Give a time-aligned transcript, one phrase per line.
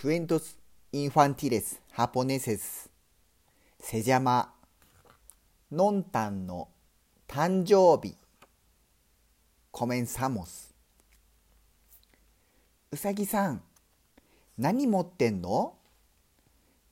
[0.00, 0.56] cuentos
[0.92, 2.88] infantiles japoneses.
[3.78, 4.48] Se llama
[5.70, 6.68] のんたんの
[7.28, 8.16] 誕生日
[9.70, 10.70] comenzamos.
[12.90, 13.62] うさぎさん
[14.56, 15.74] 何持ってんの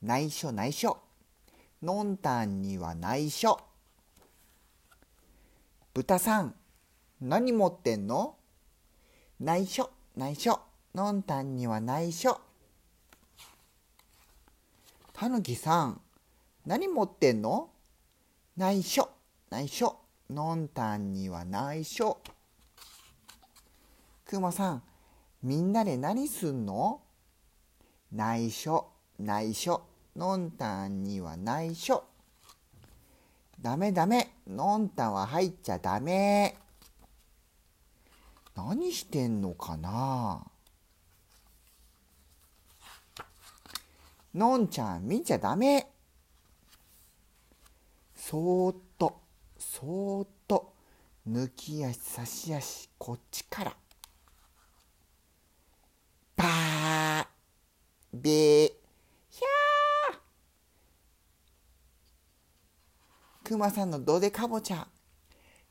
[0.03, 0.99] 内緒内緒
[1.83, 3.59] のんたんには内緒
[5.95, 6.55] 豚さん
[7.23, 8.37] 何持ってんの
[9.41, 10.61] 内緒内緒
[10.95, 12.39] のんたんには内緒
[15.21, 16.01] たぬきさん
[16.65, 17.71] 何持ってんの？
[18.57, 19.09] 内緒
[19.51, 19.97] 内緒
[20.31, 22.19] のんたんには内緒
[24.25, 24.83] くまさん
[25.43, 27.01] みんなで何すんの？
[28.13, 28.87] 内緒
[29.19, 29.83] 内緒
[30.15, 32.05] のんたんには内緒
[33.61, 33.91] ダメ。
[33.91, 34.37] ダメ。
[34.47, 36.57] のんたんは入っちゃダメ。
[38.55, 40.47] 何してんのかな？
[44.35, 45.91] のんちゃん見ちゃダメ。
[48.15, 49.21] そーっと
[49.59, 50.75] そーっと
[51.29, 53.77] 抜き足差し足こっちから。
[56.37, 57.27] パー
[58.13, 58.73] べー。
[59.31, 63.49] ひゃー。
[63.49, 64.87] くまさんのどでかぼちゃ。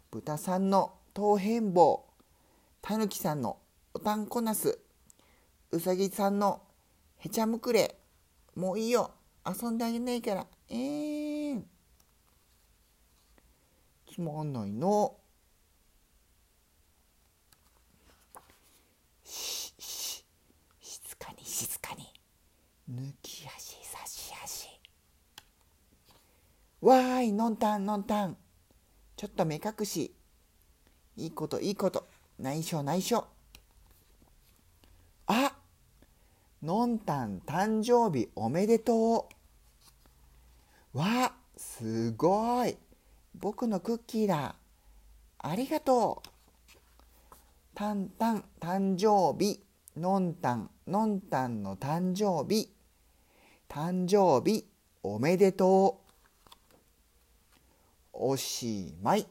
[0.09, 2.05] 豚さんの頭変棒
[2.81, 3.57] たぬきさんの
[3.93, 4.79] おたんこなす。
[5.71, 6.61] うさぎさんの
[7.17, 7.99] へちゃむくれ。
[8.57, 9.11] もういいよ。
[9.45, 10.47] 遊んであげないから。
[10.69, 11.61] えー
[14.11, 15.15] つまんないの。
[19.23, 20.25] しし
[20.81, 22.07] 静かに静かに
[22.91, 24.69] 抜き足差し足
[26.81, 28.37] わーいのんたんのんたん
[29.15, 30.15] ちょっと目隠し
[31.15, 32.07] いいこといいこと
[32.39, 33.27] 内緒内緒
[35.27, 35.56] あ
[36.63, 39.29] のんたん誕生日おめでと
[40.93, 40.97] う。
[40.97, 42.75] わすごい。
[43.35, 44.55] 僕のクッキーだ。
[45.37, 46.29] ありがとう。
[47.75, 49.61] たんたん誕生日。
[49.95, 52.71] のんたんのんたんの誕生日。
[53.69, 54.65] 誕生日
[55.03, 56.11] おめでとう。
[58.13, 59.27] おしまい。